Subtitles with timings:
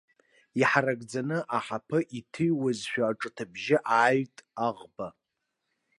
[0.59, 5.07] Иҳаракӡаны, аҳаԥы иҭыҩуазшәа, аҿыҭыбжьы ааҩит аӷба.